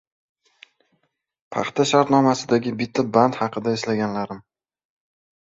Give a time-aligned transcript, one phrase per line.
[1.55, 4.43] Paxta shartnomasidagi bitta band haqida eslaganlarim